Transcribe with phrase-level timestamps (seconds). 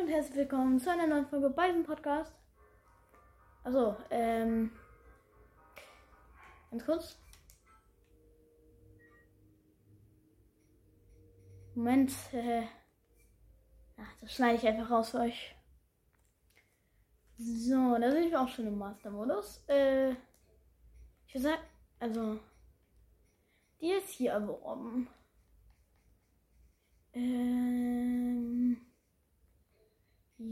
[0.00, 2.32] und herzlich willkommen zu einer neuen Folge bei diesem Podcast.
[3.64, 4.70] Also, ähm.
[6.70, 7.18] Ganz kurz.
[11.74, 12.12] Moment.
[12.32, 12.62] Äh,
[13.98, 15.54] ach, das schneide ich einfach raus für euch.
[17.36, 19.64] So, da sind wir auch schon im Master-Modus.
[19.68, 20.12] Äh,
[21.26, 21.62] ich würde sagen,
[21.98, 22.40] also,
[23.82, 25.08] die ist hier erworben.
[27.12, 28.89] Ähm,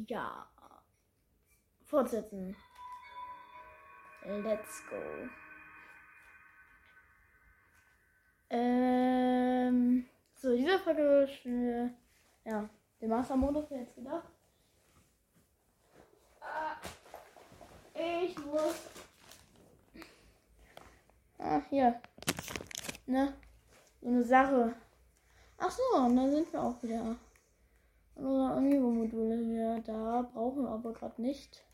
[0.07, 0.47] ja.
[1.85, 2.55] Fortsetzen.
[4.25, 5.29] Let's go.
[8.51, 11.95] Ähm, so, diese Folge wir,
[12.45, 12.69] ja,
[13.01, 14.29] den Master-Modus jetzt gedacht.
[16.41, 16.77] Ah,
[17.95, 18.91] ich muss.
[21.39, 22.01] Ah, hier.
[23.07, 23.35] Ne?
[24.01, 24.75] So eine Sache.
[25.57, 27.17] Ach so, und dann sind wir auch wieder.
[28.19, 29.81] Unsere Amiibo-Module hier.
[29.87, 31.65] Da brauchen wir aber gerade nicht.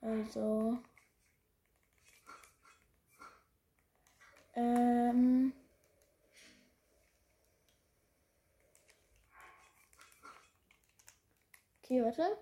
[0.00, 0.78] Also.
[4.54, 5.52] Ähm.
[11.82, 12.38] Okay, warte.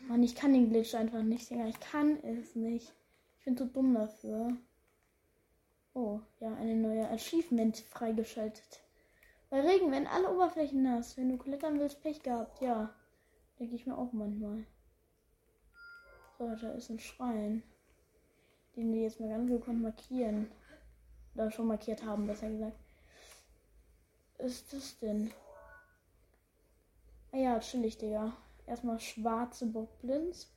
[0.00, 1.66] Mann, ich kann den Glitch einfach nicht, Digga.
[1.66, 2.92] Ich kann es nicht.
[3.38, 4.58] Ich bin zu dumm dafür.
[5.94, 8.82] Oh, ja, eine neue Achievement freigeschaltet.
[9.50, 11.18] Bei Regen werden alle Oberflächen nass.
[11.18, 12.62] Wenn du klettern willst, Pech gehabt.
[12.62, 12.94] Ja,
[13.58, 14.64] denke ich mir auch manchmal.
[16.38, 17.62] So, da ist ein Schrein.
[18.74, 20.50] Den wir jetzt mal ganz gekonnt markieren.
[21.34, 22.78] Oder schon markiert haben, besser gesagt.
[24.38, 25.30] Was ist das denn?
[27.32, 28.32] Ah ja, chillig, Digga.
[28.66, 30.50] Erstmal schwarze Bockblins.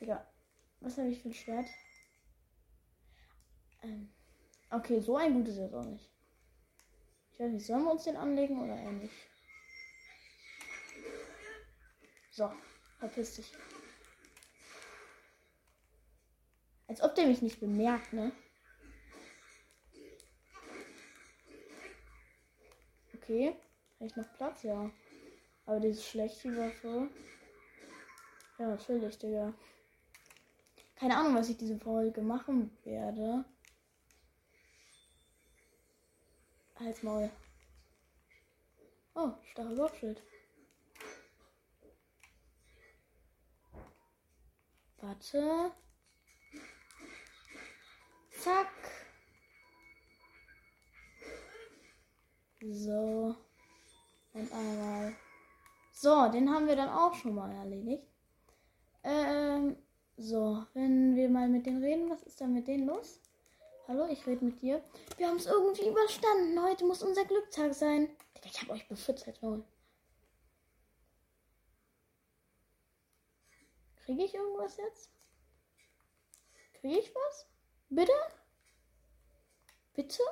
[0.00, 0.26] Digga,
[0.80, 1.66] was habe ich für ein Schwert?
[3.82, 4.08] Ähm,
[4.70, 6.10] okay, so ein gutes ist auch nicht.
[7.32, 9.14] Ich weiß nicht, sollen wir uns den anlegen oder eher nicht?
[12.30, 12.50] So,
[12.98, 13.52] verpiss dich.
[16.86, 18.32] Als ob der mich nicht bemerkt, ne?
[23.14, 23.56] Okay.
[23.96, 24.62] Habe ich noch Platz?
[24.62, 24.90] Ja.
[25.64, 27.08] Aber diese schlechte Waffe.
[28.58, 29.54] Ja, natürlich, Digga.
[30.96, 33.44] Keine Ahnung, was ich diese Folge machen werde.
[36.82, 37.30] Halt's Maul.
[39.14, 40.20] Oh, starre Kopfschild.
[45.00, 45.70] Warte.
[48.40, 48.66] Zack.
[52.60, 53.36] So.
[54.32, 55.14] Und einmal.
[55.92, 58.08] So, den haben wir dann auch schon mal erledigt.
[59.04, 59.76] Ähm,
[60.16, 63.20] so, wenn wir mal mit denen reden, was ist da mit denen los?
[63.92, 64.82] Hallo, ich rede mit dir.
[65.18, 66.62] Wir haben es irgendwie überstanden.
[66.62, 68.08] Heute muss unser Glückstag sein.
[68.42, 69.62] Ich habe euch beschützt, halt Maul.
[73.96, 75.10] Kriege ich irgendwas jetzt?
[76.80, 77.46] Kriege ich was?
[77.90, 78.12] Bitte?
[79.92, 80.22] Bitte?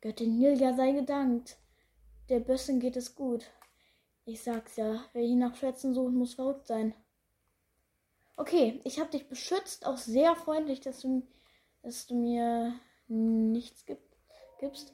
[0.00, 1.58] Göttin Nilja sei gedankt.
[2.30, 3.44] Der Bössen geht es gut.
[4.24, 6.94] Ich sag's ja, wer hier nach Schätzen sucht, muss verrückt sein.
[8.36, 11.28] Okay, ich habe dich beschützt, auch sehr freundlich, dass du,
[11.84, 12.74] dass du mir
[13.08, 13.98] nichts gib,
[14.58, 14.92] gibst.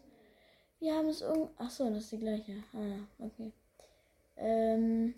[0.81, 1.51] Wir haben es irgend.
[1.59, 2.63] Achso, das ist die gleiche.
[2.75, 3.53] Ah okay.
[4.37, 5.15] Ähm.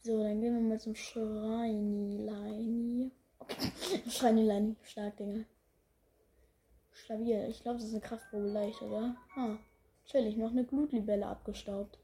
[0.00, 3.10] So, dann gehen wir mal zum Schreinileini.
[3.40, 3.72] Okay.
[4.08, 5.44] Schreinileini, stark, Dinge.
[6.92, 7.48] Stabil.
[7.50, 9.16] Ich glaube, das ist eine Kraftprobe leicht, oder?
[9.36, 9.56] Ah,
[10.06, 10.36] chillig.
[10.36, 11.98] Noch eine Glutlibelle abgestaubt.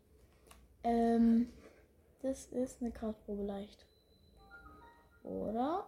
[0.82, 1.48] Ähm.
[2.22, 3.86] Das ist eine Kraftprobe leicht.
[5.22, 5.86] Oder?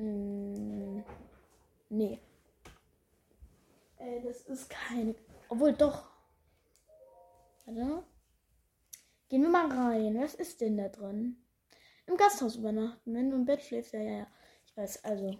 [0.00, 1.04] Hm,
[1.90, 2.18] nee.
[3.98, 5.14] Äh, das ist keine.
[5.50, 6.08] Obwohl doch.
[7.66, 8.02] Warte.
[9.28, 10.18] Gehen wir mal rein.
[10.18, 11.36] Was ist denn da drin?
[12.06, 13.14] Im Gasthaus übernachten.
[13.14, 14.26] Wenn du im Bett schläfst, ja, ja, ja.
[14.64, 15.36] Ich weiß, also.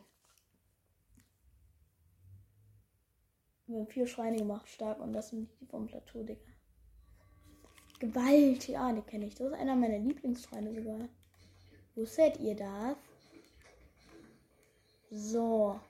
[3.66, 5.00] Wir haben vier Schreine gemacht, stark.
[5.00, 6.44] Und das sind die vom Plateau, Digga.
[7.98, 9.36] Gewalt, ja, die kenne ich.
[9.36, 11.08] Das ist einer meiner Lieblingsschreine sogar.
[11.94, 12.96] Wo seht ihr das?
[15.10, 15.80] So.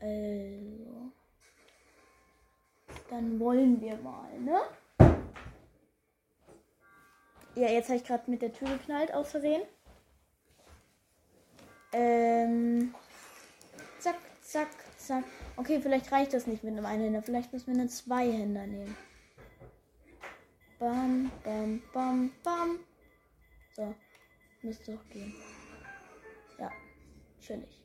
[0.00, 1.12] Also.
[3.10, 4.60] Dann wollen wir mal, ne?
[7.56, 9.62] Ja, jetzt habe ich gerade mit der Tür geknallt, aus Versehen.
[11.92, 12.94] Ähm.
[13.98, 15.24] Zack, zack, zack.
[15.56, 17.22] Okay, vielleicht reicht das nicht mit einem Einhänder.
[17.22, 18.96] Vielleicht müssen wir einen Zweihänder nehmen.
[20.78, 22.78] Bam, bam, bam, bam.
[23.74, 23.94] So,
[24.62, 25.34] müsste doch gehen.
[27.40, 27.80] Chillig.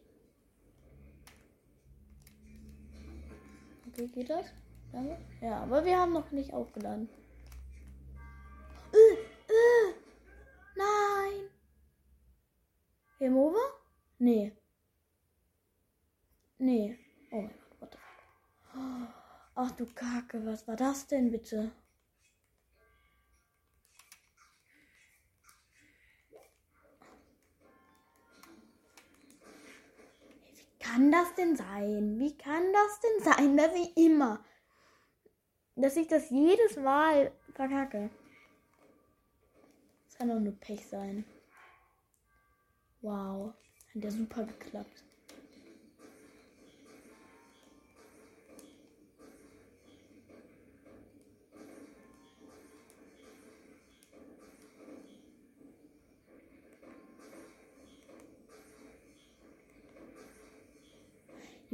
[3.88, 4.46] Okay, geht das?
[4.92, 5.18] Danke.
[5.42, 7.10] Ja, aber wir haben noch nicht aufgeladen.
[8.92, 9.14] Äh,
[9.52, 9.94] äh,
[10.76, 11.50] nein.
[13.20, 13.60] Game over?
[14.20, 14.52] Nee.
[16.58, 16.98] Nee.
[17.32, 17.98] Oh mein Gott, what the
[18.72, 19.14] fuck.
[19.56, 21.72] Ach du Kacke, was war das denn bitte?
[30.96, 32.20] Kann das denn sein?
[32.20, 34.40] Wie kann das denn sein, dass ich immer,
[35.76, 38.10] dass ich das jedes Mal verkacke?
[40.06, 41.26] Das kann doch nur Pech sein.
[43.02, 43.54] Wow,
[43.94, 45.05] hat ja super geklappt.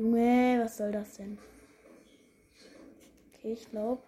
[0.01, 1.37] Junge, was soll das denn?
[3.27, 4.01] Okay, ich glaube.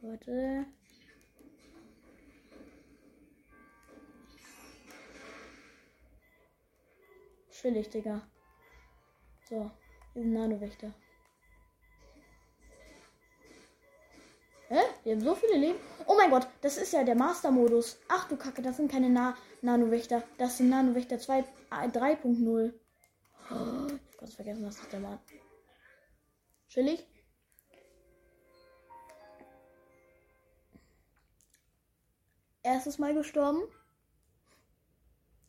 [0.00, 0.64] Warte.
[7.50, 8.22] Chillig, Digga.
[9.50, 9.70] So,
[10.14, 10.94] sind Nanowächter.
[14.68, 14.80] Hä?
[15.02, 15.78] Wir haben so viele Leben.
[16.06, 17.98] Oh mein Gott, das ist ja der Master-Modus.
[18.08, 20.22] Ach du Kacke, das sind keine Na Nanowächter.
[20.38, 22.72] Das sind Nanowächter 2, 3.0.
[23.50, 25.22] Ich ganz vergessen, was das der war.
[26.68, 27.06] Chillig.
[32.62, 33.62] Erstes Mal gestorben.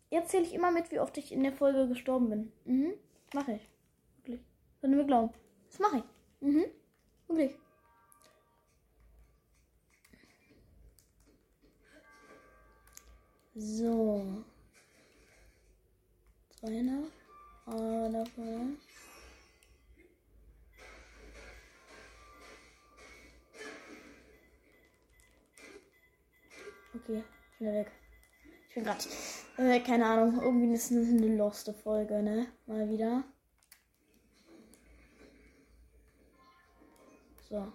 [0.09, 2.51] Jetzt zähle ich immer mit, wie oft ich in der Folge gestorben bin.
[2.65, 2.93] Mhm.
[3.33, 3.69] Mache ich.
[4.17, 4.45] Wirklich.
[4.81, 5.33] Können wir glauben.
[5.67, 6.03] Das mache ich.
[6.41, 6.65] Mhm.
[7.27, 7.57] Wirklich.
[13.55, 14.43] So.
[17.67, 18.05] Ah.
[26.93, 27.23] Okay,
[27.57, 27.91] schnell weg.
[28.69, 29.03] Ich bin gerade,
[29.57, 32.47] äh, keine Ahnung, irgendwie ist es eine loste Folge, ne?
[32.67, 33.23] Mal wieder.
[37.49, 37.71] So.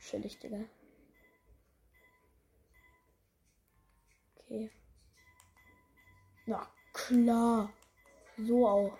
[0.00, 0.60] Chillig, Digga.
[4.36, 4.70] Okay.
[6.46, 7.70] Na klar.
[8.38, 8.98] So auch.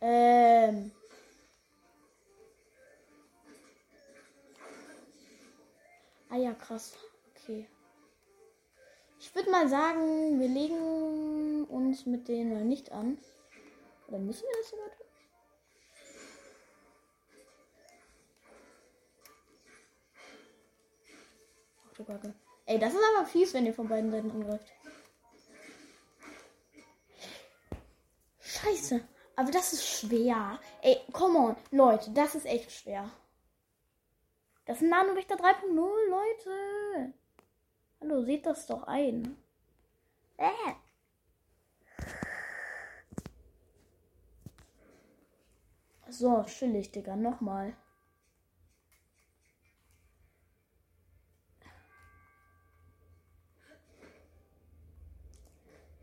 [0.00, 0.92] Ähm.
[6.30, 6.96] Ah ja, krass.
[7.30, 7.68] Okay.
[9.18, 13.18] Ich würde mal sagen, wir legen uns mit denen nicht an.
[14.08, 15.10] Oder müssen wir das sogar tun?
[22.10, 22.34] Kacke.
[22.70, 24.72] Ey, das ist aber fies, wenn ihr von beiden Seiten angreift.
[28.38, 29.00] Scheiße.
[29.34, 30.60] Aber das ist schwer.
[30.80, 31.56] Ey, come on.
[31.72, 33.10] Leute, das ist echt schwer.
[34.66, 37.12] Das ist ein Nanowächter 3.0, Leute.
[38.00, 39.36] Hallo, seht das doch ein.
[40.36, 40.48] Äh.
[46.08, 47.16] So, chillig, Digga.
[47.16, 47.74] Nochmal.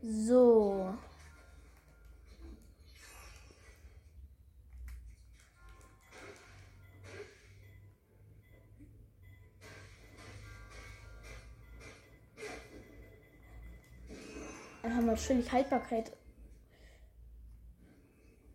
[0.00, 0.94] So.
[14.82, 16.16] Dann haben wir chillig Haltbarkeit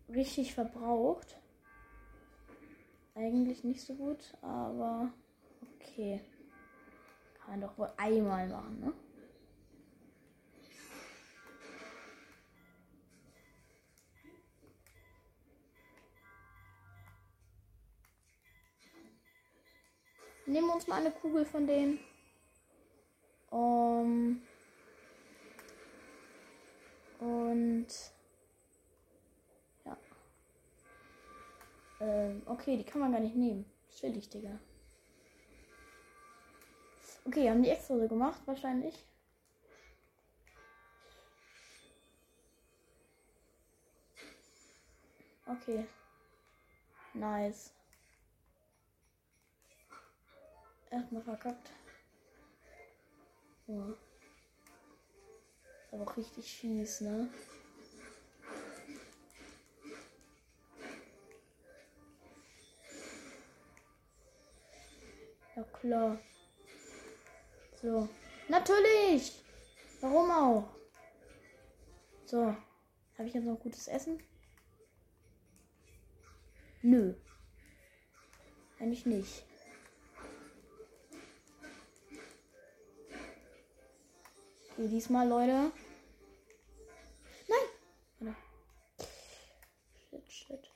[0.08, 1.38] richtig verbraucht.
[3.14, 5.12] Eigentlich nicht so gut, aber
[5.76, 6.20] okay.
[7.34, 8.92] Kann man doch wohl einmal machen, ne?
[20.46, 21.98] Nehmen wir uns mal eine Kugel von denen.
[23.50, 24.42] Um,
[27.20, 27.86] und
[29.84, 29.96] ja.
[32.00, 33.64] Ähm, okay, die kann man gar nicht nehmen.
[33.90, 34.58] Chillig, Digga.
[37.24, 39.02] Okay, haben die extra so gemacht, wahrscheinlich.
[45.46, 45.86] Okay.
[47.14, 47.72] Nice.
[50.94, 51.70] Erstmal verkackt.
[53.66, 53.94] Ja.
[55.90, 57.28] Aber auch richtig fies, ne?
[65.56, 66.20] Ja klar.
[67.82, 68.08] So.
[68.48, 69.42] Natürlich!
[70.00, 70.76] Warum auch?
[72.24, 72.56] So.
[73.18, 74.22] Habe ich jetzt noch gutes Essen?
[76.82, 77.14] Nö.
[78.78, 79.44] Eigentlich nicht.
[84.76, 85.70] Okay, diesmal, Leute.
[87.48, 88.36] Nein!
[90.10, 90.70] Shit, shit.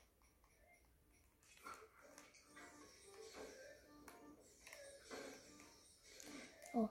[6.74, 6.88] Oh.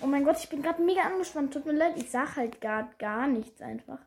[0.00, 1.52] Oh mein Gott, ich bin gerade mega angespannt.
[1.52, 4.00] Tut mir leid, ich sag halt gar, gar nichts einfach.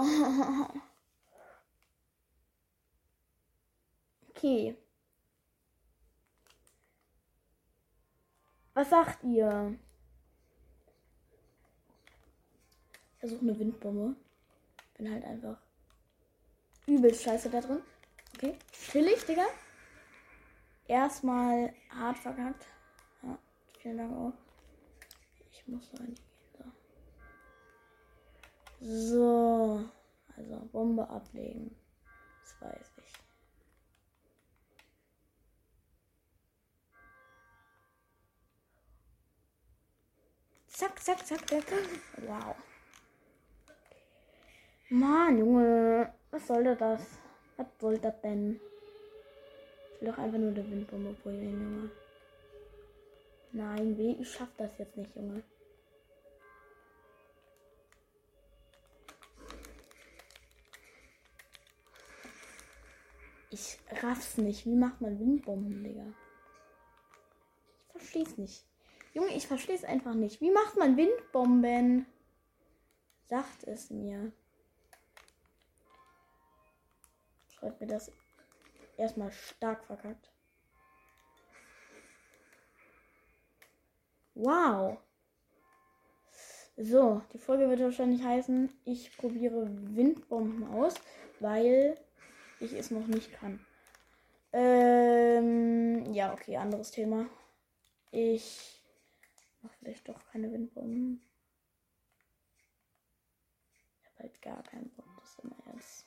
[4.40, 4.74] Okay.
[8.72, 9.78] Was sagt ihr?
[13.12, 14.16] Ich versuche eine Windbombe.
[14.96, 15.58] Bin halt einfach
[16.86, 17.82] übel scheiße da drin.
[18.34, 19.44] Okay, chillig, Digga.
[20.88, 22.66] Erstmal hart verkackt.
[23.22, 23.38] Ja,
[23.78, 24.32] vielen Dank auch.
[25.52, 26.14] Ich muss rein.
[28.80, 29.84] So.
[30.36, 31.76] Also Bombe ablegen.
[32.42, 33.12] Das weiß ich.
[40.68, 41.64] Zack, zack, zack, zack.
[42.26, 42.56] Wow.
[44.88, 46.12] Mann, Junge.
[46.30, 47.02] Was soll das?
[47.58, 48.58] Was soll das denn?
[49.94, 51.90] Ich will doch einfach nur die Windbombe probieren, Junge.
[53.52, 54.12] Nein, wie?
[54.22, 55.42] Ich schaff das jetzt nicht, Junge.
[64.02, 64.66] Raff's nicht.
[64.66, 66.06] Wie macht man Windbomben, Digga?
[67.86, 68.64] Ich versteh's nicht.
[69.12, 70.40] Junge, ich versteh's einfach nicht.
[70.40, 72.06] Wie macht man Windbomben?
[73.26, 74.32] Sagt es mir.
[77.52, 78.12] Schreibt mir das
[78.96, 80.30] erstmal stark verkackt.
[84.34, 84.98] Wow.
[86.76, 90.94] So, die Folge wird wahrscheinlich heißen, ich probiere Windbomben aus,
[91.40, 91.98] weil
[92.58, 93.60] ich es noch nicht kann.
[94.52, 97.26] Ähm, ja, okay, anderes Thema.
[98.10, 98.82] Ich
[99.62, 101.22] mache vielleicht doch keine Windbomben.
[104.00, 106.06] Ich habe halt gar keinen Bock, das immer ernst.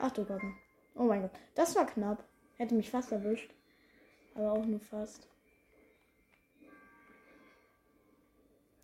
[0.00, 0.42] Ach du Gott.
[0.94, 1.32] Oh mein Gott.
[1.54, 2.24] Das war knapp.
[2.56, 3.50] Hätte mich fast erwischt.
[4.34, 5.28] Aber auch nur fast.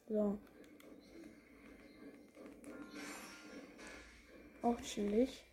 [0.08, 0.38] So.
[4.62, 5.44] Auch chillig.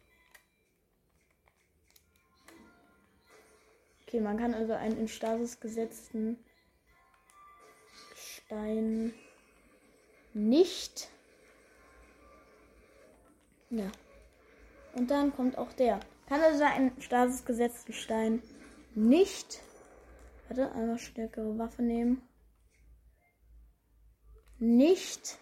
[4.04, 6.38] Okay, man kann also einen in Stasis gesetzten
[8.16, 9.14] Stein
[10.34, 11.10] nicht.
[13.70, 13.92] Ja.
[14.94, 16.00] Und dann kommt auch der.
[16.28, 18.42] Kann also einen Stasis gesetzten Stein
[18.96, 19.62] nicht.
[20.48, 22.22] Warte, einmal stärkere Waffe nehmen.
[24.58, 25.38] Nicht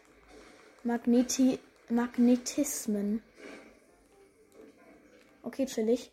[0.84, 1.60] Magneti
[1.90, 3.22] Magnetismen.
[5.44, 6.12] Okay, chillig.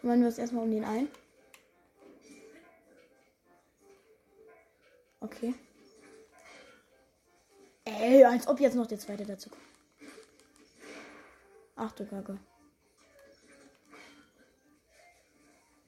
[0.00, 1.08] Kümmern wir uns erstmal um den ein.
[5.20, 5.54] Okay.
[7.84, 9.62] Ey, als ob jetzt noch der zweite dazu kommt.
[11.76, 12.38] Ach du Kacke.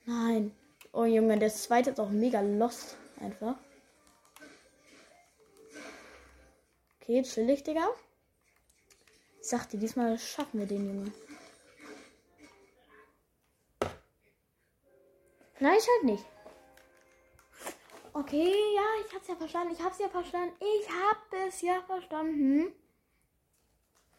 [0.04, 0.54] Nein.
[0.92, 2.96] Oh Junge, der zweite ist auch mega lost.
[3.20, 3.56] Einfach.
[7.00, 7.88] Okay, chillig, Digga.
[9.40, 11.12] Ich sag dir, diesmal schaffen wir den, Junge.
[15.54, 16.24] Vielleicht halt nicht.
[18.14, 19.72] Okay, ja, ich hab's ja verstanden.
[19.72, 20.54] Ich hab's ja verstanden.
[20.60, 22.72] Ich hab es ja verstanden.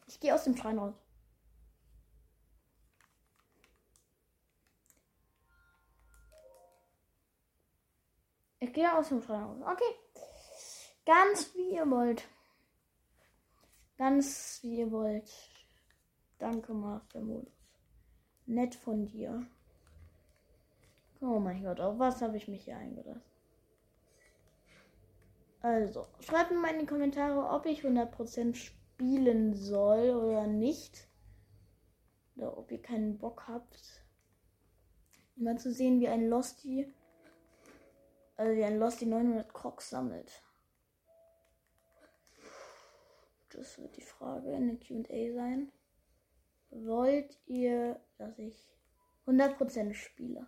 [0.07, 0.95] Ich gehe aus dem Schrein raus.
[8.59, 9.61] Ich gehe aus dem Schrein raus.
[9.61, 10.23] Okay.
[11.05, 12.27] Ganz wie ihr wollt.
[13.97, 15.29] Ganz wie ihr wollt.
[16.39, 17.53] Danke, Master Modus.
[18.45, 19.45] Nett von dir.
[21.21, 23.32] Oh mein Gott, auf was habe ich mich hier eingelassen?
[25.63, 31.07] Also, schreibt mir mal in die Kommentare, ob ich 100% spielen soll oder nicht.
[32.35, 34.03] Oder ob ihr keinen Bock habt,
[35.37, 36.93] mal zu sehen, wie ein Losty,
[38.35, 40.43] also wie ein Losty 900 Crocs sammelt.
[43.51, 45.71] Das wird die Frage in der QA sein.
[46.71, 48.67] Wollt ihr, dass ich
[49.27, 50.45] 100% spiele?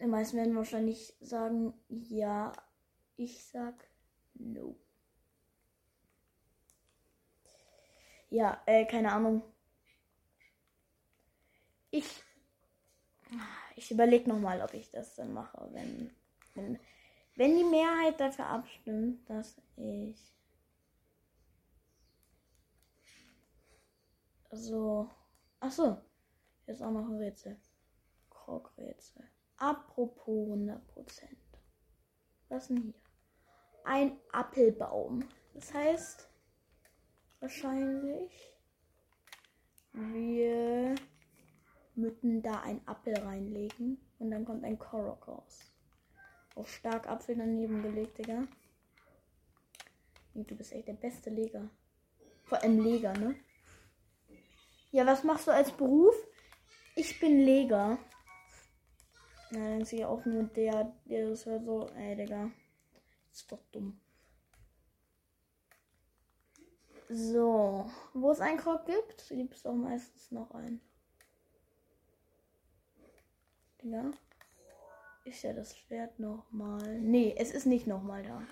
[0.00, 2.52] Die meisten werden wahrscheinlich sagen, ja.
[3.16, 3.74] Ich sag,
[4.34, 4.76] no.
[8.28, 9.42] Ja, äh, keine Ahnung.
[11.90, 12.22] Ich,
[13.76, 16.14] ich überlege nochmal, ob ich das dann mache, wenn,
[16.54, 16.78] wenn,
[17.36, 20.34] wenn die Mehrheit dafür abstimmt, dass ich
[24.50, 25.08] so,
[25.60, 25.96] ach so,
[26.66, 27.56] jetzt auch noch ein Rätsel.
[28.30, 29.24] Krog-Rätsel.
[29.58, 30.80] Apropos 100%.
[32.48, 32.94] Was denn hier?
[33.84, 35.24] Ein Apfelbaum.
[35.54, 36.28] Das heißt,
[37.40, 38.52] wahrscheinlich,
[39.92, 40.94] wir
[41.94, 45.72] müssen da einen Apfel reinlegen und dann kommt ein Korok raus.
[46.54, 48.46] Auf stark Apfel daneben gelegt, Digga.
[50.34, 51.70] Du bist echt der beste Leger.
[52.44, 53.36] Vor allem Leger, ne?
[54.90, 56.14] Ja, was machst du als Beruf?
[56.94, 57.98] Ich bin Leger.
[59.50, 62.50] Ist hier auch nur der, der das hört so, ey, Digga.
[63.32, 64.00] Ist doch dumm.
[67.08, 70.80] So, wo es einen Krog gibt, gibt es auch meistens noch einen.
[73.82, 74.10] Digga.
[75.24, 76.98] Ist ja das Schwert nochmal.
[76.98, 78.42] Nee, es ist nicht nochmal da.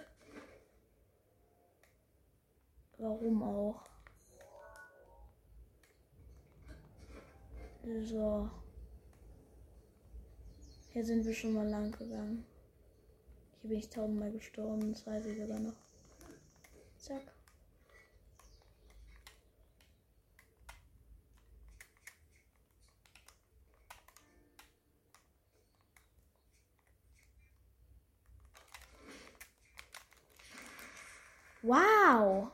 [2.98, 3.82] Warum auch?
[8.02, 8.50] So.
[10.94, 12.46] Hier sind wir schon mal lang gegangen.
[13.60, 15.74] Hier bin ich tausendmal gestorben, das weiß ich sogar noch.
[16.98, 17.34] Zack.
[31.62, 32.52] Wow.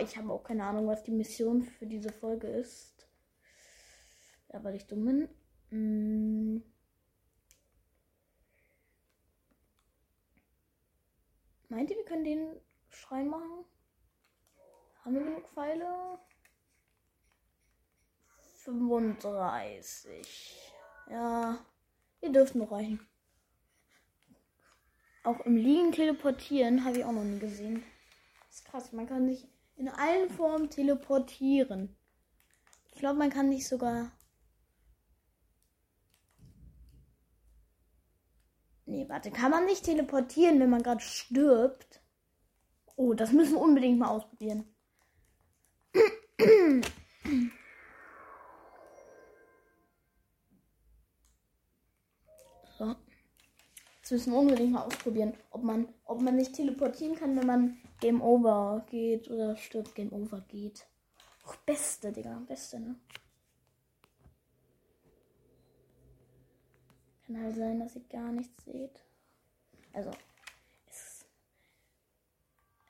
[0.00, 2.95] Ich habe auch keine Ahnung, was die Mission für diese Folge ist.
[4.56, 5.28] Ja, weil ich dumm.
[5.68, 6.62] Hm.
[11.68, 13.66] Meint ihr, wir können den Schrein machen?
[15.04, 16.18] Haben wir genug Pfeile?
[18.64, 20.72] 35.
[21.10, 21.58] Ja,
[22.20, 23.06] wir dürften reichen.
[25.22, 27.84] Auch im Liegen teleportieren habe ich auch noch nie gesehen.
[28.46, 28.92] Das ist krass.
[28.92, 31.94] Man kann sich in allen Formen teleportieren.
[32.94, 34.15] Ich glaube, man kann sich sogar.
[38.86, 39.30] Nee, warte.
[39.30, 42.00] Kann man nicht teleportieren, wenn man gerade stirbt?
[42.94, 44.64] Oh, das müssen wir unbedingt mal ausprobieren.
[52.78, 52.94] So.
[54.02, 57.78] Das müssen wir unbedingt mal ausprobieren, ob man, ob man nicht teleportieren kann, wenn man
[58.00, 60.86] Game Over geht oder stirbt Game Over geht.
[61.44, 62.96] Och, beste, Digga, beste, ne?
[67.26, 69.04] Kann halt sein, dass ihr gar nichts seht.
[69.92, 70.10] Also,
[70.88, 71.24] es,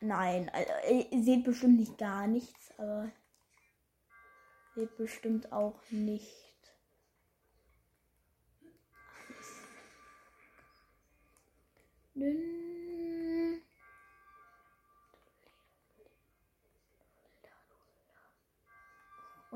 [0.00, 0.72] nein, also,
[1.10, 3.10] ihr seht bestimmt nicht gar nichts, aber
[4.74, 6.46] seht bestimmt auch nicht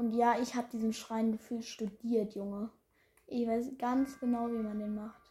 [0.00, 2.70] Und ja, ich habe diesen Schrein gefühlt studiert, Junge.
[3.32, 5.22] Ich weiß ganz genau, wie man den macht.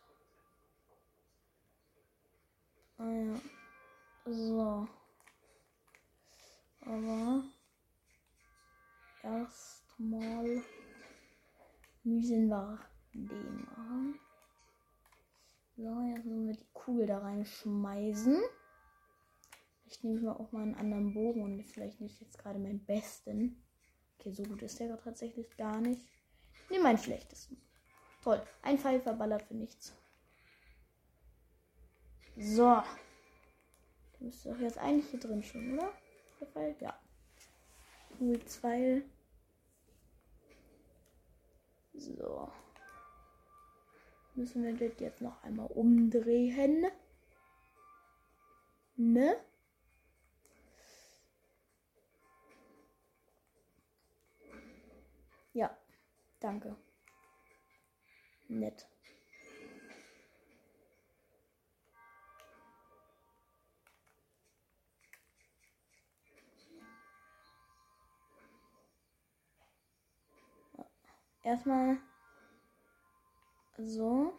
[2.98, 3.42] Ah ja.
[4.26, 4.88] So.
[6.80, 7.44] Aber
[9.22, 10.64] erstmal
[12.06, 12.80] müssen wir
[13.14, 14.20] den machen.
[15.76, 18.42] So, jetzt müssen wir die Kugel da reinschmeißen.
[19.88, 23.62] Ich nehme mal auch mal einen anderen Bogen und vielleicht nicht jetzt gerade meinen besten.
[24.18, 26.02] Okay, so gut ist der tatsächlich gar nicht.
[26.54, 27.69] Ich nehme meinen schlechtesten.
[28.24, 28.42] Toll.
[28.62, 29.94] Ein Pfeil verballert für nichts.
[32.38, 32.64] So.
[32.64, 32.86] Der
[34.20, 35.92] müsste doch jetzt eigentlich hier drin schon, oder?
[36.40, 36.76] Der Pfeil?
[36.80, 37.00] Ja.
[38.18, 39.02] Kugel 2.
[41.94, 42.52] So
[44.40, 46.88] müssen wir das jetzt noch einmal umdrehen.
[48.96, 49.36] Ne?
[55.54, 55.76] Ja,
[56.40, 56.76] danke
[58.50, 58.88] nett.
[71.44, 71.98] Erstmal
[73.78, 74.34] so.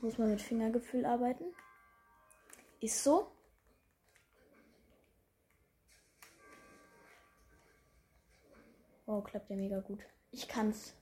[0.00, 1.54] Muss man mit Fingergefühl arbeiten.
[2.80, 3.33] Ist so.
[9.06, 10.00] Oh, klappt ja mega gut.
[10.30, 10.94] Ich kann's.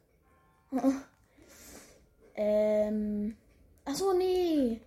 [2.34, 3.36] ähm.
[3.84, 4.80] Achso, nee.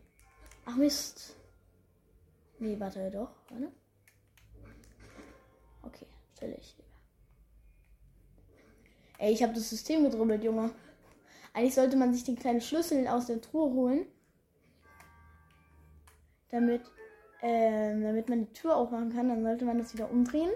[0.66, 1.36] Ach Mist.
[2.60, 3.30] Nee, warte doch.
[3.50, 3.72] Warte.
[5.84, 6.76] Okay, chillig.
[9.18, 10.72] Ey, ich habe das System gedrubbelt, Junge.
[11.54, 14.06] Eigentlich sollte man sich den kleinen Schlüssel aus der Truhe holen.
[16.50, 16.82] Damit,
[17.42, 19.30] ähm, damit man die Tür aufmachen kann.
[19.30, 20.52] Dann sollte man das wieder umdrehen.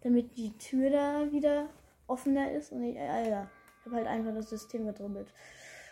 [0.00, 1.68] Damit die Tür da wieder
[2.12, 2.72] offener ist.
[2.72, 5.32] Und ich, äh, Alter, ich habe halt einfach das System gedrubbelt.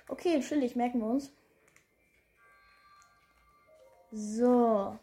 [0.09, 1.33] Okay, chillig, merken wir uns.
[4.13, 4.99] So.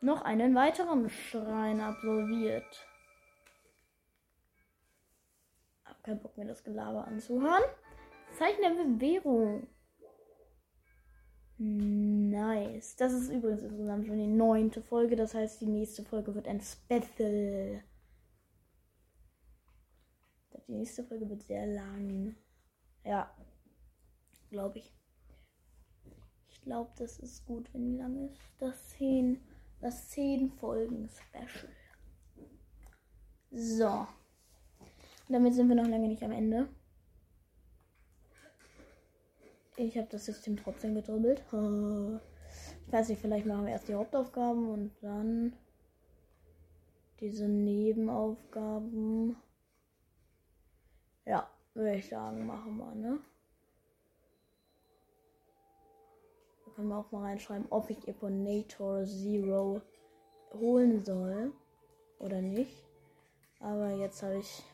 [0.00, 2.86] Noch einen weiteren Schrein absolviert.
[5.84, 7.64] Hab keinen Bock mir das Gelaber anzuhören.
[8.38, 9.66] Zeichen der Bewährung.
[11.56, 12.94] Nice.
[12.94, 15.16] Das ist übrigens insgesamt schon die neunte Folge.
[15.16, 17.82] Das heißt, die nächste Folge wird ein Special.
[20.68, 22.36] Die nächste Folge wird sehr lang.
[23.04, 23.34] Ja.
[24.50, 24.92] Glaube ich.
[26.50, 28.38] Ich glaube, das ist gut, wenn die lang ist.
[28.58, 29.40] Das 10,
[29.80, 31.72] das 10 Folgen Special.
[33.50, 34.06] So.
[35.28, 36.68] Damit sind wir noch lange nicht am Ende.
[39.76, 41.42] Ich habe das System trotzdem gedribbelt.
[42.86, 45.52] Ich weiß nicht, vielleicht machen wir erst die Hauptaufgaben und dann
[47.20, 49.36] diese Nebenaufgaben.
[51.28, 53.18] Ja, würde ich sagen, machen wir, ne?
[56.64, 59.82] Da können wir auch mal reinschreiben, ob ich Eponator Zero
[60.54, 61.52] holen soll
[62.18, 62.82] oder nicht.
[63.60, 64.64] Aber jetzt habe ich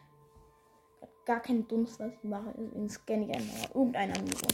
[1.25, 2.55] gar keinen Dunst, was ich mache.
[2.57, 4.47] Deswegen scanne ich einfach irgendein Amigo.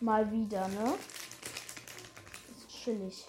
[0.00, 0.94] Mal wieder, ne?
[2.48, 3.26] Das ist chillig.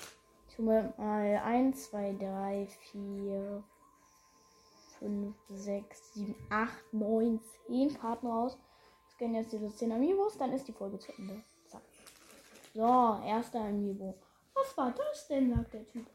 [0.48, 3.64] Ich hole mal 1, 2, 3, 4,
[5.00, 8.58] 5, 6, 7, 8, 9, 10 Karten raus.
[9.12, 11.44] Scanne jetzt diese 10 Amiibos, dann ist die Folge zu Ende.
[11.66, 11.82] Zack.
[12.74, 14.16] So, erster Amiibo.
[14.54, 16.06] Was war das denn, sagt der Typ.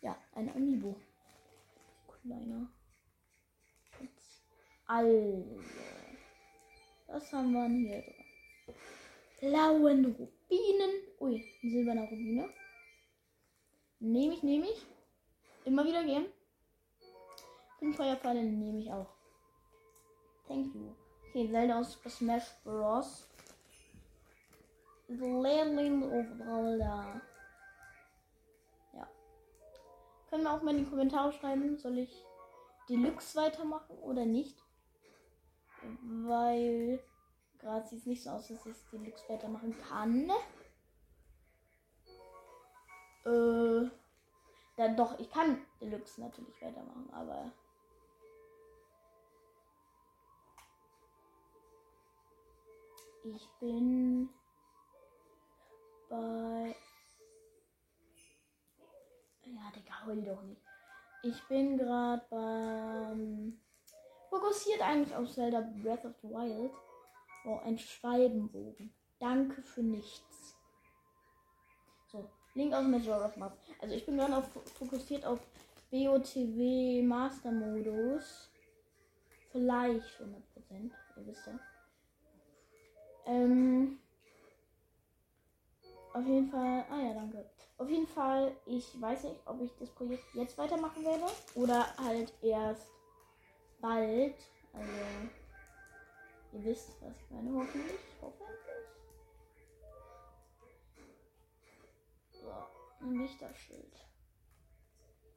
[0.00, 0.96] Ja, ein Amiibo.
[2.22, 2.68] Kleiner.
[4.86, 5.60] Also.
[7.06, 8.24] Was haben wir denn hier drin?
[9.40, 10.90] Blauen Rubinen.
[11.20, 12.48] Ui, ein silberner Rubine.
[14.00, 14.86] Nehme ich, nehme ich.
[15.64, 16.26] Immer wieder gehen.
[17.82, 19.12] Fünf Feuerpfeile nehme ich auch.
[20.46, 20.94] Thank you.
[21.28, 23.28] Okay, Zelda aus Smash Bros.
[25.08, 27.20] The Legend of Zelda.
[28.92, 29.08] Ja.
[30.30, 32.24] Können wir auch mal in die Kommentare schreiben, soll ich
[32.88, 34.62] Deluxe weitermachen oder nicht?
[36.02, 37.02] Weil
[37.58, 40.30] gerade sieht es nicht so aus, dass ich Deluxe weitermachen kann.
[43.24, 43.90] Äh,
[44.76, 47.50] dann doch, ich kann Deluxe natürlich weitermachen, aber
[53.24, 54.28] Ich bin
[56.08, 56.74] bei.
[59.44, 60.60] Ja, Digga, heul doch nicht.
[61.22, 63.60] Ich bin gerade beim.
[64.28, 66.72] Fokussiert eigentlich auf Zelda Breath of the Wild.
[67.44, 68.92] Oh, ein Schwalbenbogen.
[69.20, 70.56] Danke für nichts.
[72.08, 73.56] So, Link aus Majora's Mask.
[73.80, 75.38] Also ich bin gerade auf, fokussiert auf
[75.90, 78.50] BOTW Master Modus.
[79.50, 80.90] Vielleicht 100%.
[81.16, 81.60] Ihr wisst ja.
[83.26, 83.98] Ähm,
[86.12, 86.84] auf jeden Fall.
[86.90, 87.44] Ah ja, danke.
[87.78, 92.32] Auf jeden Fall, ich weiß nicht, ob ich das Projekt jetzt weitermachen werde oder halt
[92.42, 92.86] erst
[93.80, 94.34] bald.
[94.72, 94.92] Also,
[96.52, 97.98] ihr wisst, was ich meine, hoffentlich.
[98.20, 98.52] Hoffentlich.
[102.30, 102.52] So,
[103.00, 104.06] ein Lichterschild.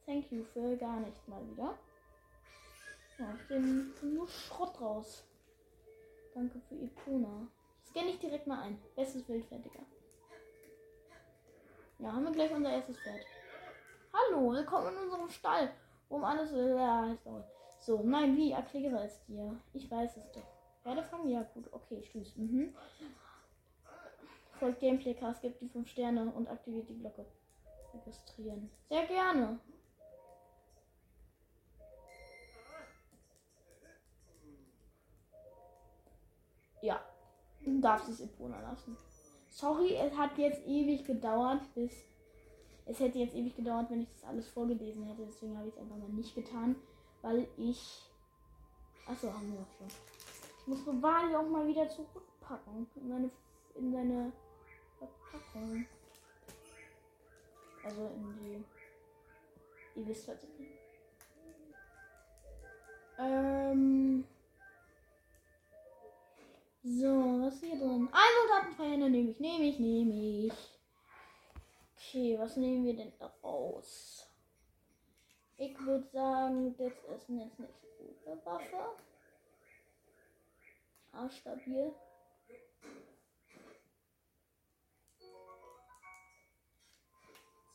[0.04, 1.76] Thank you für gar nicht mal wieder.
[3.18, 5.24] Ja, ich bin nur Schrott raus.
[6.34, 7.48] Danke für Ipona.
[7.88, 8.78] Scanne ich direkt mal ein.
[8.94, 9.80] Bestes Wildfertiger.
[11.98, 13.24] Ja, haben wir gleich unser erstes Pferd.
[14.12, 15.72] Hallo, willkommen in unserem Stall.
[16.08, 16.50] Um alles.
[16.52, 17.44] Ja, ist auch.
[17.78, 18.52] So, nein, wie?
[18.52, 19.58] Erkläre es dir.
[19.72, 20.46] Ich weiß es doch.
[20.82, 21.30] Pferde fangen?
[21.30, 21.72] Ja, gut.
[21.72, 22.36] Okay, tschüss.
[22.36, 22.74] Mhm.
[24.58, 27.26] Folgt Gameplaycast, gibt die 5 Sterne und aktiviert die Glocke.
[27.94, 28.70] Registrieren.
[28.88, 29.58] Sehr gerne.
[36.82, 37.00] Ja
[37.80, 38.96] darfst es Epona lassen.
[39.48, 42.04] Sorry, es hat jetzt ewig gedauert, bis
[42.88, 45.24] Es hätte jetzt ewig gedauert, wenn ich das alles vorgelesen hätte.
[45.24, 46.76] Deswegen habe ich es einfach mal nicht getan,
[47.22, 48.02] weil ich.
[49.06, 49.88] Achso, haben wir schon.
[50.60, 52.86] Ich muss Bavali auch mal wieder zurückpacken.
[52.96, 53.30] In seine,
[53.74, 54.32] in seine
[54.98, 55.86] Verpackung.
[57.84, 60.00] Also in die.
[60.00, 60.70] Ihr wisst, was ich meine.
[63.18, 64.24] Ähm.
[66.88, 68.08] So, was ist hier drin?
[68.12, 70.14] Einzeldatenfreier nehme ich, nehme ich, nehme
[70.46, 70.52] ich.
[71.96, 74.24] Okay, was nehmen wir denn raus?
[75.56, 77.56] Ich würde sagen, das ist jetzt nicht
[77.98, 78.94] gute Waffe.
[81.10, 81.92] Ah, stabil.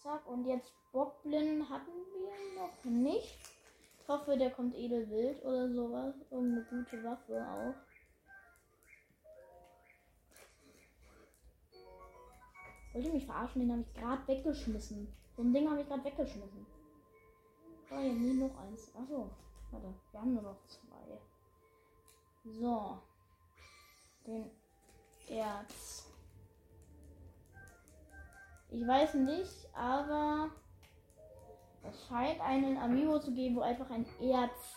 [0.02, 3.40] Zack, und jetzt Bockblin hatten wir noch nicht.
[4.02, 6.16] Ich hoffe, der kommt edelwild oder sowas.
[6.30, 7.91] Irgendeine gute Waffe auch.
[12.94, 13.62] Wollt ihr mich verarschen?
[13.62, 15.08] Den habe ich gerade weggeschmissen.
[15.36, 16.66] So ein Ding habe ich gerade weggeschmissen.
[17.92, 18.94] Oh, hier nie noch eins.
[18.96, 19.30] Achso,
[19.72, 19.94] warte.
[20.12, 21.20] Wir haben nur noch zwei.
[22.44, 23.00] So.
[24.26, 24.52] Den
[25.30, 26.08] Erz.
[28.70, 30.50] Ich weiß nicht, aber
[31.84, 34.76] es scheint einen Amiibo zu geben, wo einfach ein Erz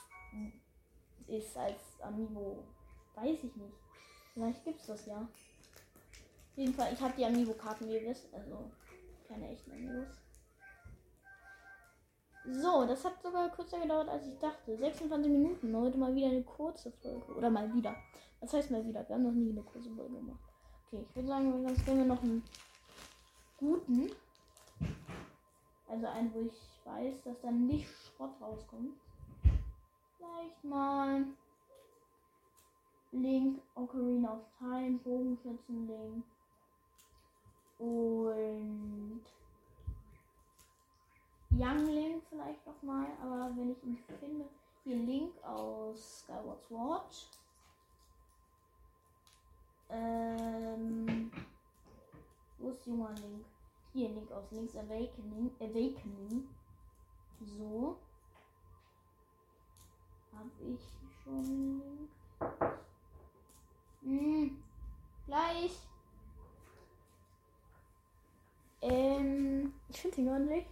[1.26, 2.64] ist als Amiibo.
[3.14, 3.74] Weiß ich nicht.
[4.32, 5.28] Vielleicht gibt es das ja.
[6.54, 8.32] Auf jeden Fall, ich habe die Amiibo-Karten, wie ihr wisst.
[8.32, 8.70] Also
[9.26, 10.06] keine echten Amiibos.
[12.46, 14.76] So, das hat sogar kürzer gedauert, als ich dachte.
[14.76, 15.76] 26 Minuten.
[15.76, 17.34] Heute mal wieder eine kurze Folge.
[17.34, 17.96] Oder mal wieder.
[18.38, 19.04] Was heißt mal wieder?
[19.08, 20.38] Wir haben noch nie eine kurze Folge gemacht.
[20.86, 22.44] Okay, ich würde sagen, sonst gehen wir noch einen
[23.56, 24.12] guten.
[25.88, 28.94] Also einen, wo ich weiß, dass dann nicht Schrott rauskommt.
[30.18, 31.24] Vielleicht mal
[33.10, 36.24] Link, Ocarina of Time, Bogenschützen Link.
[37.78, 39.22] Und
[41.50, 44.44] Young Link vielleicht noch mal, aber wenn ich ihn finde,
[44.84, 47.30] hier Link aus Skyward Sword.
[49.88, 51.30] Ähm,
[52.58, 53.44] wo ist junger Link?
[53.92, 55.50] Hier Link aus Link's Awakening.
[55.60, 56.48] Awakening.
[57.40, 57.96] So.
[60.32, 60.80] Habe ich
[61.22, 62.10] schon Link?
[64.02, 64.62] Hm,
[65.26, 65.78] gleich.
[68.84, 70.66] Ähm, ich finde ihn gar nicht.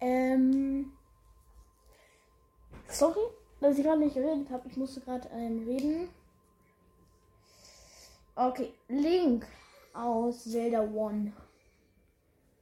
[0.00, 0.92] Ähm,
[2.88, 3.20] sorry,
[3.60, 4.66] dass ich gerade nicht geredet habe.
[4.68, 6.08] Ich musste gerade ähm, reden.
[8.34, 9.46] Okay, Link
[9.92, 11.34] aus Zelda One.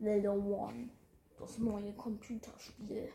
[0.01, 0.89] Zelda One.
[1.39, 3.13] Das neue Computerspiel.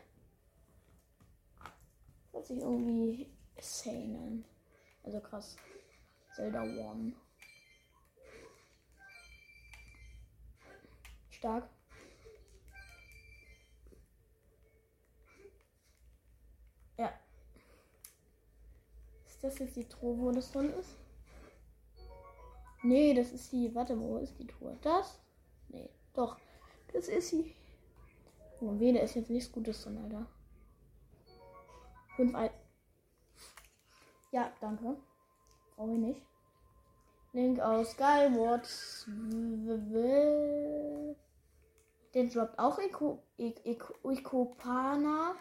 [2.32, 4.44] Was ich irgendwie insane
[5.02, 5.56] also krass.
[6.34, 7.12] Zelda One.
[11.30, 11.68] Stark.
[16.96, 17.12] Ja.
[19.26, 20.96] Ist das jetzt die Truhe, wo das drin ist?
[22.82, 23.74] Nee, das ist die.
[23.74, 24.76] Warte wo ist die Truhe?
[24.82, 25.20] Das?
[25.68, 26.38] Nee, doch.
[26.92, 27.54] Das ist sie.
[28.60, 30.26] Oh, weh, da ist jetzt nichts Gutes drin, Alter.
[32.16, 32.50] Fünf Al
[34.32, 34.96] ja, danke.
[35.76, 36.22] Brauche ich nicht.
[37.32, 38.68] Link aus Skyward.
[42.14, 45.36] Der droppt auch Eko, Ekopana.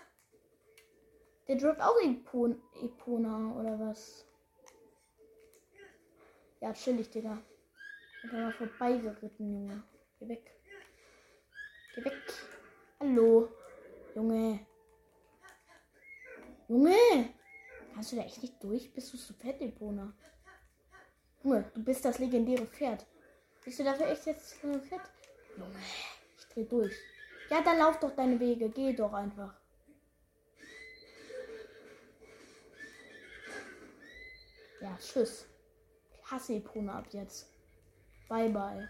[1.48, 4.26] Der droppt auch Epon, Epona oder was?
[6.62, 7.42] Ja, chillig, Digga.
[8.24, 9.84] Ich bin mal vorbeigeritten, Junge.
[10.20, 10.52] Geh weg.
[11.96, 12.14] Geh weg.
[13.00, 13.50] Hallo.
[14.16, 14.66] Junge.
[16.70, 17.41] Junge.
[17.94, 18.94] Kannst du da echt nicht durch?
[18.94, 20.14] Bist du so fett, Epona?
[21.44, 23.06] Junge, du bist das legendäre Pferd.
[23.64, 25.02] Bist du dafür echt jetzt so fett?
[25.58, 25.76] Junge,
[26.38, 26.96] ich dreh durch.
[27.50, 28.70] Ja, dann lauf doch deine Wege.
[28.70, 29.54] Geh doch einfach.
[34.80, 35.46] Ja, tschüss.
[36.14, 37.52] Ich hasse Epona ab jetzt.
[38.30, 38.90] Bye, bye.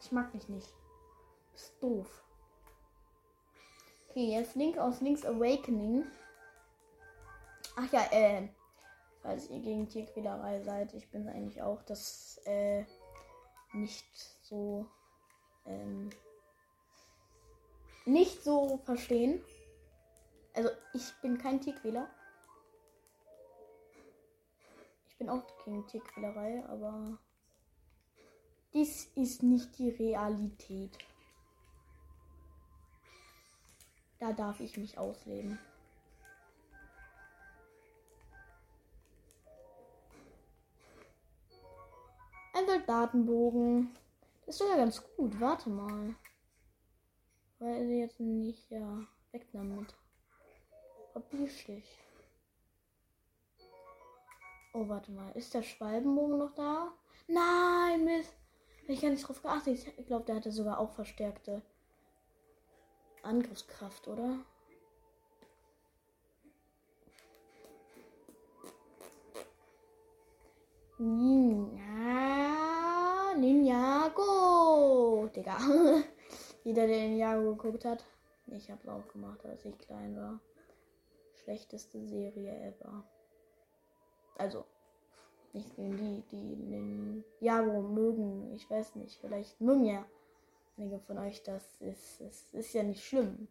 [0.00, 0.68] Ich mag dich nicht.
[0.68, 2.24] Du bist doof.
[4.08, 6.04] Okay, jetzt Link aus Links Awakening.
[7.76, 8.48] Ach ja, äh,
[9.22, 12.84] falls ihr gegen Tierquälerei seid, ich bin eigentlich auch das äh,
[13.72, 14.06] nicht
[14.42, 14.86] so
[15.66, 16.10] ähm,
[18.04, 19.42] nicht so verstehen.
[20.54, 22.08] Also ich bin kein Tierquäler.
[25.08, 27.18] Ich bin auch gegen Tierquälerei, aber
[28.74, 30.98] dies ist nicht die Realität.
[34.18, 35.58] Da darf ich mich ausleben.
[42.66, 43.90] Soldatenbogen.
[44.46, 45.40] Das ist sogar ganz gut.
[45.40, 46.14] Warte mal.
[47.58, 49.94] Weil sie jetzt nicht, ja, weg damit.
[51.14, 51.98] Papierstich.
[54.74, 55.30] Oh, warte mal.
[55.32, 56.92] Ist der Schwalbenbogen noch da?
[57.28, 58.34] Nein, Mist.
[58.88, 59.86] Ich gar nicht drauf geachtet.
[59.96, 61.62] Ich glaube, der hatte sogar auch verstärkte
[63.22, 64.38] Angriffskraft, oder?
[70.98, 72.51] Ninja,
[73.42, 75.58] Ninjago, Digga.
[76.64, 78.04] Jeder, der Ninjago geguckt hat.
[78.46, 80.38] Ich hab's auch gemacht, als ich klein war.
[81.42, 83.02] Schlechteste Serie ever.
[84.38, 84.64] Also,
[85.52, 88.52] nicht die, die Ninjago mögen.
[88.52, 90.06] Ich weiß nicht, vielleicht mögen ja
[90.76, 91.64] einige von euch das.
[91.80, 93.48] Ist, ist, ist ja nicht schlimm.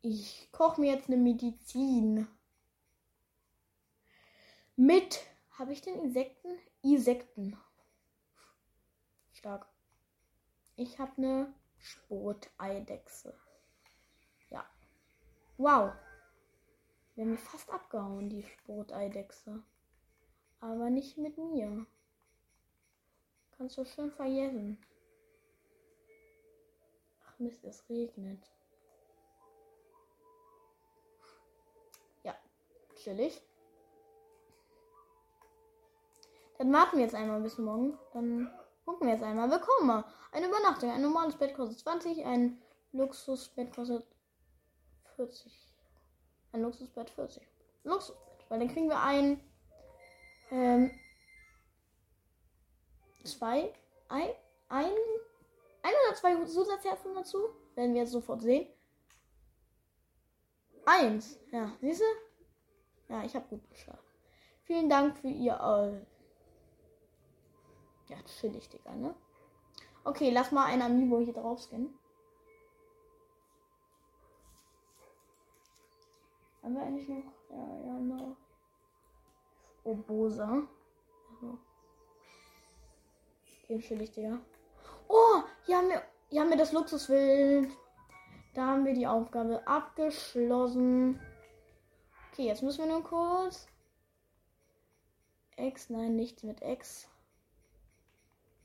[0.00, 2.28] Ich koche mir jetzt eine Medizin.
[4.76, 5.26] Mit.
[5.58, 6.56] Habe ich den Insekten?
[6.82, 7.58] Insekten.
[9.32, 9.66] Stark.
[10.76, 13.36] Ich habe eine Spoteidechse.
[14.50, 14.64] Ja.
[15.56, 15.94] Wow.
[17.16, 19.60] Wir haben fast abgehauen, die Spoteidechse.
[20.60, 21.86] Aber nicht mit mir.
[23.56, 24.78] Kannst du schön vergessen.
[27.26, 28.48] Ach Mist, es regnet.
[32.22, 32.38] Ja,
[32.94, 33.42] chillig.
[36.58, 37.96] Dann warten wir jetzt einmal bis morgen.
[38.12, 38.50] Dann
[38.84, 39.48] gucken wir jetzt einmal.
[39.48, 40.04] Willkommen.
[40.32, 40.90] Eine Übernachtung.
[40.90, 42.26] Ein normales Bett kostet 20.
[42.26, 44.04] Ein Luxusbett kostet
[45.14, 45.52] 40.
[46.52, 47.46] Ein Luxusbett 40.
[47.84, 48.44] Luxusbett.
[48.48, 49.40] Weil dann kriegen wir ein.
[50.50, 50.90] Ähm,
[53.24, 53.72] zwei.
[54.08, 54.30] Ein.
[54.68, 54.92] Ein.
[55.82, 57.38] Ein oder zwei Zusatzherzen dazu.
[57.76, 58.66] Werden wir jetzt sofort sehen.
[60.84, 61.38] Eins.
[61.52, 63.12] Ja, siehst du?
[63.14, 64.02] Ja, ich habe gut geschlafen.
[64.64, 65.54] Vielen Dank für Ihr.
[65.54, 66.17] Äh,
[68.08, 69.14] ja, chillig, Digga, ne?
[70.04, 71.98] Okay, lass mal ein Amiibo hier drauf scannen.
[76.62, 77.32] Haben wir eigentlich noch?
[77.50, 78.36] Ja, ja, noch.
[79.84, 80.62] Obosa.
[81.30, 81.58] Also.
[83.64, 84.38] Okay, chillig, Digga.
[85.08, 87.70] Oh, hier haben wir, hier haben wir das Luxuswild.
[88.54, 91.20] Da haben wir die Aufgabe abgeschlossen.
[92.32, 93.66] Okay, jetzt müssen wir nur kurz.
[95.56, 97.08] X, nein, nichts mit X.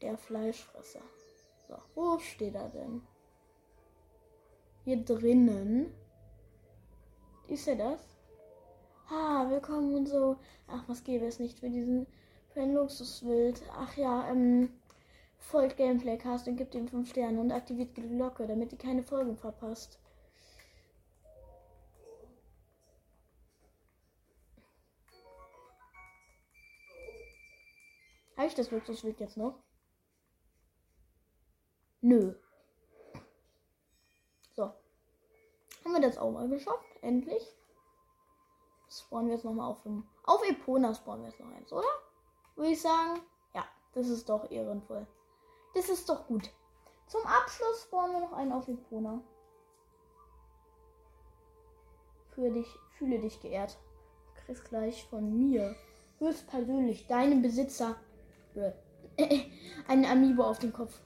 [0.04, 1.00] Der Fleischfresser.
[1.70, 3.02] So, wo steht er denn?
[4.84, 5.94] Hier drinnen.
[7.48, 8.02] Ist er das?
[9.10, 10.36] Ah, willkommen und so.
[10.68, 12.06] Ach, was gäbe es nicht für diesen,
[12.50, 13.64] für ein Luxuswild.
[13.78, 14.74] Ach ja, ähm,
[15.38, 19.38] folgt Gameplaycast und gibt ihm 5 Sterne und aktiviert die Glocke, damit ihr keine Folgen
[19.38, 20.00] verpasst.
[28.36, 29.64] Habe ich das Luxuswild jetzt noch?
[32.06, 32.34] Nö.
[34.52, 34.64] So.
[34.64, 36.84] Haben wir das auch mal geschafft?
[37.02, 37.56] Endlich.
[38.90, 40.06] Spawnen wir jetzt nochmal auf dem.
[40.26, 41.88] Auf Epona spawnen wir jetzt noch eins, oder?
[42.58, 43.22] Würde ich sagen.
[43.54, 43.64] Ja,
[43.94, 45.08] das ist doch ehrenvoll.
[45.76, 46.52] Das ist doch gut.
[47.08, 49.22] Zum Abschluss spawnen wir noch einen auf Epona.
[52.32, 53.78] Für dich, fühle dich geehrt.
[54.36, 55.74] Du kriegst gleich von mir
[56.20, 57.96] höchstpersönlich deinem Besitzer
[59.88, 61.00] einen Amiibo auf den Kopf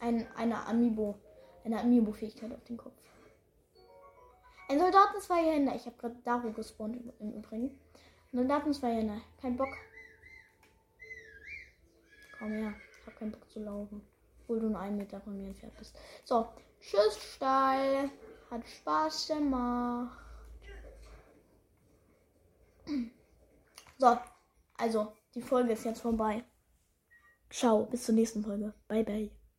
[0.00, 1.18] ein, eine Amiibo,
[1.64, 2.94] eine Amiibo-Fähigkeit auf den Kopf.
[4.68, 5.72] Ein Soldaten zwei Hände.
[5.74, 7.78] Ich habe gerade Daru gespawnt im Übrigen.
[8.32, 9.20] Ein Soldaten zwei Hände.
[9.40, 9.74] Kein Bock.
[12.38, 12.74] Komm her.
[13.00, 14.02] Ich habe keinen Bock zu laufen.
[14.42, 15.96] Obwohl du nur einen Meter von mir entfernt bist.
[16.24, 16.48] So.
[16.80, 18.10] Tschüss, Stall.
[18.50, 20.18] Hat Spaß gemacht.
[23.96, 24.18] So.
[24.76, 26.44] Also, die Folge ist jetzt vorbei.
[27.50, 27.86] Ciao.
[27.86, 28.74] Bis zur nächsten Folge.
[28.86, 29.37] Bye, bye.